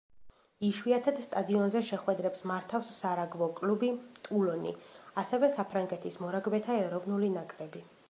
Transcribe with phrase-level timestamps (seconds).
[0.69, 3.93] იშვიათად, სტადიონზე შეხვედრებს მართავს სარაგბო კლუბი
[4.29, 4.75] „ტულონი“,
[5.25, 7.91] ასევე საფრანგეთის მორაგბეთა ეროვნული ნაკრები.